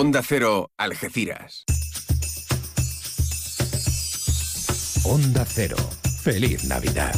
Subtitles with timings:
[0.00, 1.64] Onda Cero, Algeciras.
[5.02, 5.76] Onda Cero.
[6.22, 7.12] Feliz Navidad.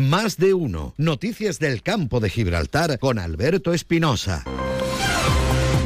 [0.00, 0.94] Más de uno.
[0.96, 4.42] Noticias del campo de Gibraltar con Alberto Espinosa.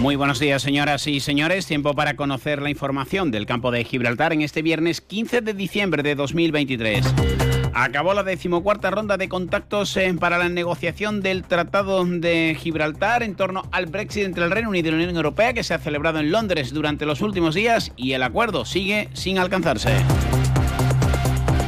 [0.00, 1.66] Muy buenos días, señoras y señores.
[1.66, 6.02] Tiempo para conocer la información del campo de Gibraltar en este viernes 15 de diciembre
[6.02, 7.53] de 2023.
[7.76, 13.34] Acabó la decimocuarta ronda de contactos eh, para la negociación del Tratado de Gibraltar en
[13.34, 16.20] torno al Brexit entre el Reino Unido y la Unión Europea que se ha celebrado
[16.20, 19.90] en Londres durante los últimos días y el acuerdo sigue sin alcanzarse.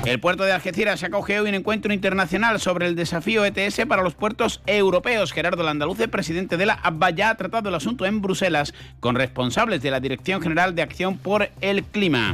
[0.04, 4.14] El puerto de Algeciras acoge hoy un encuentro internacional sobre el desafío ETS para los
[4.14, 5.32] puertos europeos.
[5.32, 9.82] Gerardo Landaluce, presidente de la ABBA, ya ha tratado el asunto en Bruselas con responsables
[9.82, 12.32] de la Dirección General de Acción por el Clima.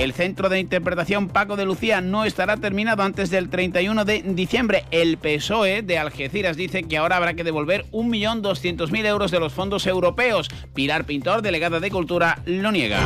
[0.00, 4.86] El centro de interpretación Paco de Lucía no estará terminado antes del 31 de diciembre.
[4.90, 9.86] El PSOE de Algeciras dice que ahora habrá que devolver 1.200.000 euros de los fondos
[9.86, 10.48] europeos.
[10.72, 13.00] Pilar Pintor, delegada de Cultura, lo niega.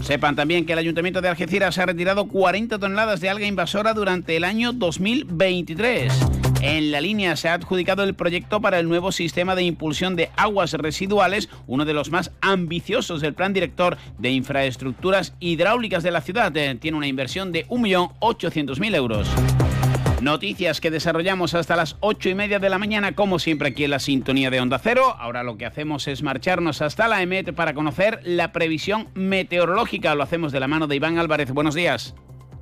[0.00, 4.36] Sepan también que el Ayuntamiento de Algeciras ha retirado 40 toneladas de alga invasora durante
[4.36, 6.43] el año 2023.
[6.66, 10.30] En la línea se ha adjudicado el proyecto para el nuevo sistema de impulsión de
[10.34, 16.22] aguas residuales, uno de los más ambiciosos del plan director de infraestructuras hidráulicas de la
[16.22, 16.56] ciudad.
[16.56, 19.28] Eh, tiene una inversión de 1.800.000 euros.
[20.22, 23.90] Noticias que desarrollamos hasta las ocho y media de la mañana, como siempre aquí en
[23.90, 25.16] la sintonía de Onda Cero.
[25.18, 30.14] Ahora lo que hacemos es marcharnos hasta la EMET para conocer la previsión meteorológica.
[30.14, 31.50] Lo hacemos de la mano de Iván Álvarez.
[31.50, 32.14] Buenos días.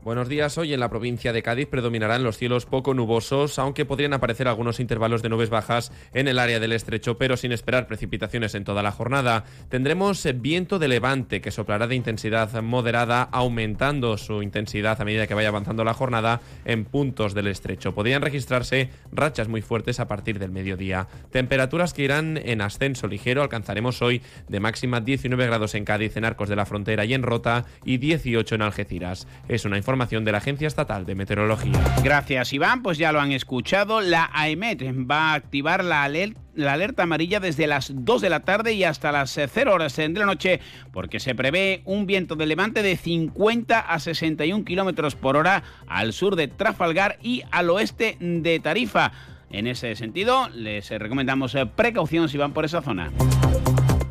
[0.05, 0.59] Buenos días.
[0.59, 4.81] Hoy en la provincia de Cádiz predominarán los cielos poco nubosos, aunque podrían aparecer algunos
[4.81, 8.83] intervalos de nubes bajas en el área del estrecho, pero sin esperar precipitaciones en toda
[8.83, 9.45] la jornada.
[9.69, 15.35] Tendremos viento de levante que soplará de intensidad moderada, aumentando su intensidad a medida que
[15.35, 17.95] vaya avanzando la jornada en puntos del estrecho.
[17.95, 21.07] Podrían registrarse rachas muy fuertes a partir del mediodía.
[21.31, 23.41] Temperaturas que irán en ascenso ligero.
[23.41, 27.23] Alcanzaremos hoy de máxima 19 grados en Cádiz, en Arcos de la Frontera y en
[27.23, 29.29] Rota, y 18 en Algeciras.
[29.47, 31.79] Es una información información de la Agencia Estatal de Meteorología.
[32.03, 32.83] Gracias, Iván.
[32.83, 34.01] Pues ya lo han escuchado.
[34.01, 38.85] La AEMET va a activar la alerta amarilla desde las 2 de la tarde y
[38.85, 40.61] hasta las 0 horas de la noche,
[40.93, 46.15] porque se prevé un viento de levante de 50 a 61 kilómetros por hora al
[46.15, 49.13] sur de Trafalgar y al oeste de Tarifa.
[49.51, 53.13] En ese sentido, les recomendamos precaución si van por esa zona.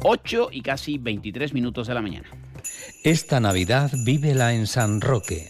[0.04, 2.28] 8 y casi 23 minutos de la mañana.
[3.04, 5.50] Esta Navidad vívela en San Roque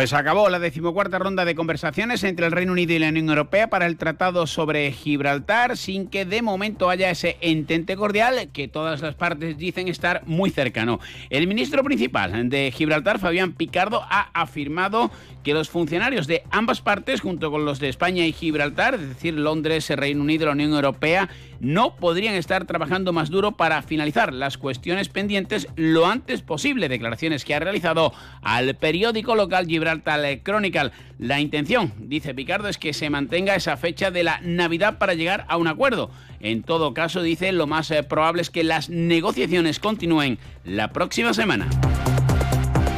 [0.00, 3.68] Pues acabó la decimocuarta ronda de conversaciones entre el Reino Unido y la Unión Europea
[3.68, 9.02] para el Tratado sobre Gibraltar, sin que de momento haya ese entente cordial que todas
[9.02, 11.00] las partes dicen estar muy cercano.
[11.28, 15.10] El ministro principal de Gibraltar, Fabián Picardo, ha afirmado
[15.44, 19.34] que los funcionarios de ambas partes, junto con los de España y Gibraltar, es decir,
[19.34, 21.28] Londres, el Reino Unido y la Unión Europea,
[21.60, 26.88] no podrían estar trabajando más duro para finalizar las cuestiones pendientes lo antes posible.
[26.88, 28.12] Declaraciones que ha realizado
[28.42, 30.90] al periódico local Gibraltar Chronicle.
[31.18, 35.44] La intención, dice Picardo, es que se mantenga esa fecha de la Navidad para llegar
[35.48, 36.10] a un acuerdo.
[36.40, 41.34] En todo caso, dice, lo más eh, probable es que las negociaciones continúen la próxima
[41.34, 41.68] semana.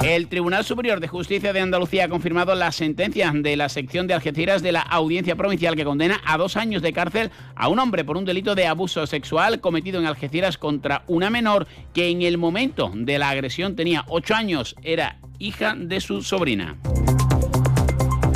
[0.03, 4.15] El Tribunal Superior de Justicia de Andalucía ha confirmado la sentencia de la sección de
[4.15, 8.05] Algeciras de la Audiencia Provincial que condena a dos años de cárcel a un hombre
[8.05, 12.37] por un delito de abuso sexual cometido en Algeciras contra una menor que en el
[12.37, 16.77] momento de la agresión tenía ocho años, era hija de su sobrina.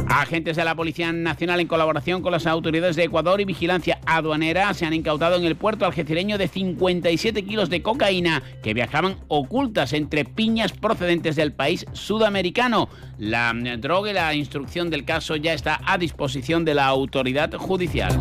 [0.09, 4.73] Agentes de la Policía Nacional en colaboración con las autoridades de Ecuador y Vigilancia Aduanera
[4.73, 9.93] se han incautado en el puerto algecireño de 57 kilos de cocaína que viajaban ocultas
[9.93, 12.89] entre piñas procedentes del país sudamericano.
[13.19, 18.17] La droga y la instrucción del caso ya está a disposición de la autoridad judicial.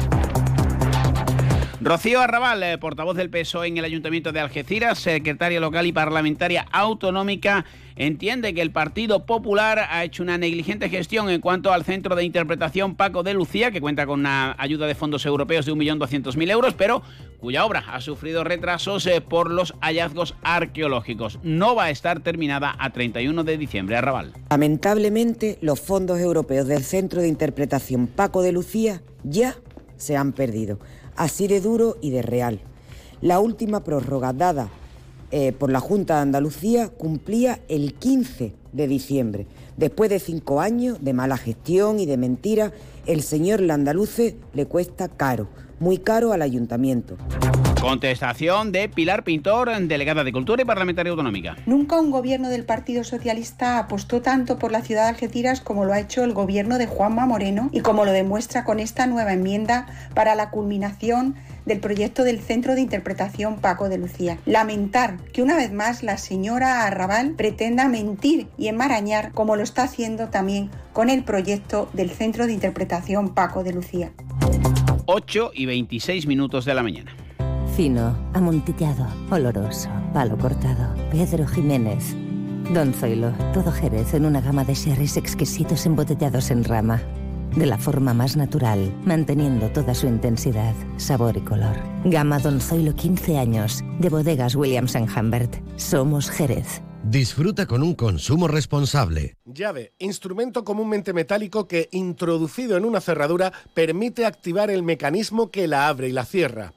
[1.81, 6.65] Rocío Arrabal, eh, portavoz del PSOE en el Ayuntamiento de Algeciras, secretaria local y parlamentaria
[6.71, 7.65] autonómica,
[7.97, 12.23] entiende que el Partido Popular ha hecho una negligente gestión en cuanto al centro de
[12.23, 16.73] interpretación Paco de Lucía, que cuenta con una ayuda de fondos europeos de 1.200.000 euros,
[16.75, 17.03] pero
[17.39, 21.39] cuya obra ha sufrido retrasos eh, por los hallazgos arqueológicos.
[21.43, 23.97] No va a estar terminada a 31 de diciembre.
[23.97, 24.31] Arrabal.
[24.49, 29.55] Lamentablemente, los fondos europeos del centro de interpretación Paco de Lucía ya
[29.97, 30.79] se han perdido.
[31.15, 32.59] Así de duro y de real.
[33.21, 34.69] La última prórroga dada
[35.31, 39.47] eh, por la Junta de Andalucía cumplía el 15 de diciembre.
[39.77, 42.71] Después de cinco años de mala gestión y de mentira,
[43.05, 45.47] el señor Landaluce le cuesta caro,
[45.79, 47.17] muy caro al ayuntamiento.
[47.85, 51.55] Contestación de Pilar Pintor, delegada de Cultura y parlamentaria autonómica.
[51.67, 55.93] Nunca un gobierno del Partido Socialista apostó tanto por la ciudad de Algeciras como lo
[55.93, 59.85] ha hecho el gobierno de Juanma Moreno y como lo demuestra con esta nueva enmienda
[60.15, 61.35] para la culminación
[61.67, 64.39] del proyecto del Centro de Interpretación Paco de Lucía.
[64.47, 69.83] Lamentar que una vez más la señora Arrabal pretenda mentir y enmarañar como lo está
[69.83, 74.11] haciendo también con el proyecto del Centro de Interpretación Paco de Lucía.
[75.05, 77.15] 8 y 26 minutos de la mañana.
[77.75, 80.95] Fino, amontillado, oloroso, palo cortado.
[81.11, 82.15] Pedro Jiménez.
[82.73, 87.01] Don Zoilo, todo Jerez en una gama de sherries exquisitos embotellados en rama.
[87.53, 91.75] De la forma más natural, manteniendo toda su intensidad, sabor y color.
[92.05, 95.57] Gama Don Zoilo 15 años, de bodegas Williams⁇ Humbert.
[95.75, 96.81] Somos Jerez.
[97.03, 99.35] Disfruta con un consumo responsable.
[99.43, 105.89] Llave, instrumento comúnmente metálico que, introducido en una cerradura, permite activar el mecanismo que la
[105.89, 106.73] abre y la cierra.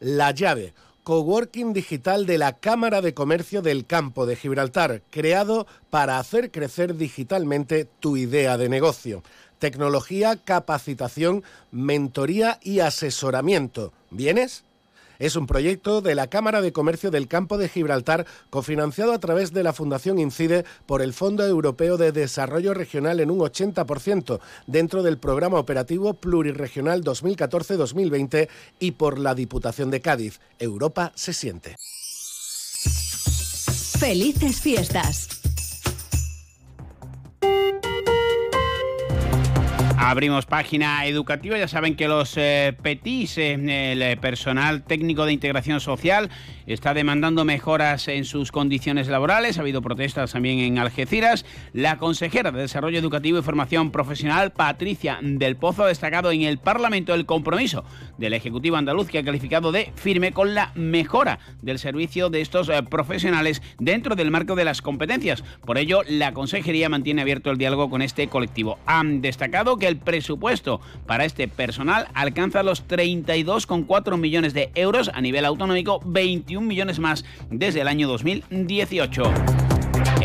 [0.00, 0.74] La llave,
[1.04, 6.96] coworking digital de la Cámara de Comercio del Campo de Gibraltar, creado para hacer crecer
[6.96, 9.22] digitalmente tu idea de negocio.
[9.58, 13.92] Tecnología, capacitación, mentoría y asesoramiento.
[14.10, 14.64] ¿Vienes?
[15.18, 19.52] Es un proyecto de la Cámara de Comercio del Campo de Gibraltar, cofinanciado a través
[19.52, 25.02] de la Fundación INCIDE por el Fondo Europeo de Desarrollo Regional en un 80%, dentro
[25.02, 30.40] del Programa Operativo Plurirregional 2014-2020 y por la Diputación de Cádiz.
[30.58, 31.76] Europa se siente.
[33.98, 35.43] Felices fiestas.
[40.06, 45.32] Abrimos página educativa, ya saben que los eh, PETIS, eh, el eh, personal técnico de
[45.32, 46.28] integración social,
[46.66, 49.56] está demandando mejoras en sus condiciones laborales.
[49.56, 51.46] Ha habido protestas también en Algeciras.
[51.72, 56.58] La consejera de Desarrollo Educativo y Formación Profesional, Patricia del Pozo, ha destacado en el
[56.58, 57.84] Parlamento el compromiso
[58.18, 62.68] del Ejecutivo andaluz que ha calificado de firme con la mejora del servicio de estos
[62.68, 65.42] eh, profesionales dentro del marco de las competencias.
[65.64, 68.78] Por ello, la Consejería mantiene abierto el diálogo con este colectivo.
[68.86, 75.20] Han destacado que el presupuesto para este personal alcanza los 32,4 millones de euros a
[75.20, 79.53] nivel autonómico, 21 millones más desde el año 2018.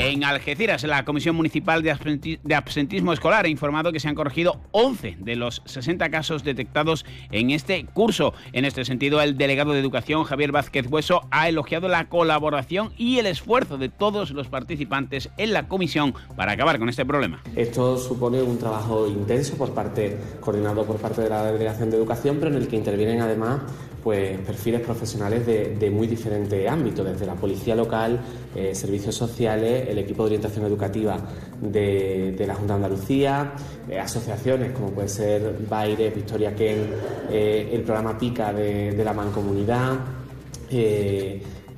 [0.01, 5.17] En Algeciras, la Comisión Municipal de Absentismo Escolar ha informado que se han corregido 11
[5.19, 8.33] de los 60 casos detectados en este curso.
[8.53, 13.19] En este sentido, el delegado de Educación, Javier Vázquez Hueso, ha elogiado la colaboración y
[13.19, 17.41] el esfuerzo de todos los participantes en la comisión para acabar con este problema.
[17.57, 22.37] Esto supone un trabajo intenso por parte, coordinado por parte de la Delegación de Educación,
[22.39, 23.63] pero en el que intervienen además
[24.03, 28.19] pues, perfiles profesionales de, muy diferentes ámbitos, desde la policía local,
[28.55, 31.17] eh, servicios sociales, el equipo de orientación educativa
[31.61, 33.53] de, la Junta de Andalucía,
[33.89, 36.85] eh, asociaciones como puede ser Baire, Victoria Ken,
[37.29, 39.99] eh, el programa PICA de, la Mancomunidad.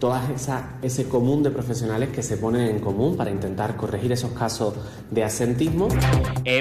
[0.02, 0.24] Todas
[0.82, 4.74] ese común de profesionales que se ponen en común para intentar corregir esos casos
[5.12, 5.90] de asentismo.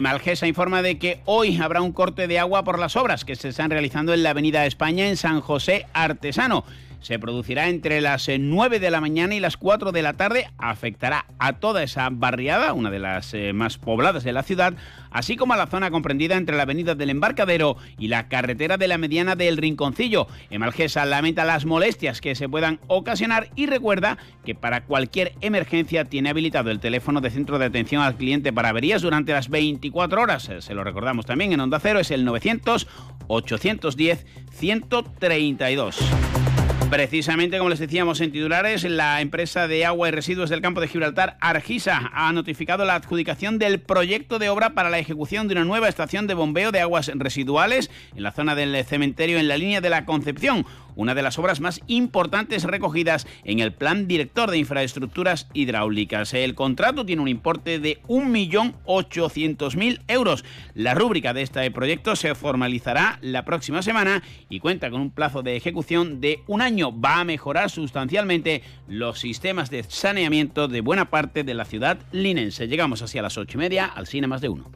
[0.02, 3.49] Malgesa informa de que hoy habrá un corte de agua por las obras que se
[3.49, 6.64] están realizando en la Avenida España en San José Artesano
[7.00, 10.50] se producirá entre las 9 eh, de la mañana y las 4 de la tarde.
[10.59, 14.75] Afectará a toda esa barriada, una de las eh, más pobladas de la ciudad,
[15.11, 18.88] así como a la zona comprendida entre la avenida del Embarcadero y la carretera de
[18.88, 20.26] la mediana del Rinconcillo.
[20.50, 26.30] Emalgesa lamenta las molestias que se puedan ocasionar y recuerda que para cualquier emergencia tiene
[26.30, 30.50] habilitado el teléfono de centro de atención al cliente para averías durante las 24 horas.
[30.59, 32.87] Se lo recordamos también en Onda Cero, es el 900
[33.28, 36.50] 810 132.
[36.90, 40.88] Precisamente, como les decíamos en titulares, la empresa de agua y residuos del campo de
[40.88, 45.64] Gibraltar, Argisa, ha notificado la adjudicación del proyecto de obra para la ejecución de una
[45.64, 49.80] nueva estación de bombeo de aguas residuales en la zona del cementerio en la línea
[49.80, 50.66] de la Concepción
[50.97, 56.35] una de las obras más importantes recogidas en el Plan Director de Infraestructuras Hidráulicas.
[56.35, 60.44] El contrato tiene un importe de 1.800.000 euros.
[60.75, 65.42] La rúbrica de este proyecto se formalizará la próxima semana y cuenta con un plazo
[65.42, 66.99] de ejecución de un año.
[66.99, 72.68] Va a mejorar sustancialmente los sistemas de saneamiento de buena parte de la ciudad linense.
[72.68, 74.70] Llegamos hacia las ocho y media al cine más de uno.